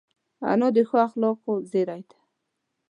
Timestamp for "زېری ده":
1.71-2.17